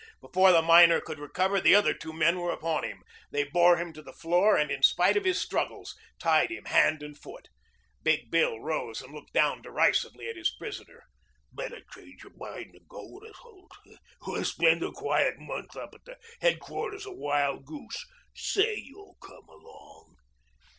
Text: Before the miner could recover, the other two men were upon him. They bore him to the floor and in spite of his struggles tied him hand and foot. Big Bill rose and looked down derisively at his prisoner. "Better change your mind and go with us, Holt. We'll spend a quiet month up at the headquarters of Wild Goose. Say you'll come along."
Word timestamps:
Before 0.19 0.51
the 0.51 0.63
miner 0.63 0.99
could 0.99 1.19
recover, 1.19 1.61
the 1.61 1.75
other 1.75 1.93
two 1.93 2.11
men 2.11 2.39
were 2.39 2.51
upon 2.51 2.83
him. 2.83 3.03
They 3.29 3.43
bore 3.43 3.77
him 3.77 3.93
to 3.93 4.01
the 4.01 4.11
floor 4.13 4.57
and 4.57 4.71
in 4.71 4.81
spite 4.81 5.15
of 5.15 5.25
his 5.25 5.39
struggles 5.39 5.95
tied 6.17 6.49
him 6.49 6.65
hand 6.65 7.03
and 7.03 7.15
foot. 7.15 7.49
Big 8.01 8.31
Bill 8.31 8.59
rose 8.59 9.03
and 9.03 9.13
looked 9.13 9.31
down 9.33 9.61
derisively 9.61 10.27
at 10.27 10.37
his 10.37 10.49
prisoner. 10.49 11.03
"Better 11.53 11.83
change 11.93 12.23
your 12.23 12.33
mind 12.35 12.73
and 12.73 12.87
go 12.89 13.05
with 13.11 13.29
us, 13.29 13.37
Holt. 13.43 13.71
We'll 14.25 14.43
spend 14.43 14.81
a 14.81 14.91
quiet 14.91 15.37
month 15.37 15.75
up 15.77 15.93
at 15.93 16.03
the 16.05 16.17
headquarters 16.41 17.05
of 17.05 17.17
Wild 17.17 17.65
Goose. 17.65 18.03
Say 18.33 18.77
you'll 18.77 19.17
come 19.21 19.47
along." 19.47 20.15